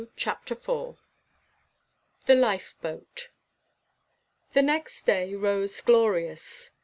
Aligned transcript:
CHAPTER 0.15 0.55
IV. 0.55 0.97
THE 2.25 2.33
LIFE 2.33 2.75
BOAT. 2.81 3.29
The 4.53 4.63
next 4.63 5.03
day 5.05 5.35
rose 5.35 5.79
glorious. 5.79 6.71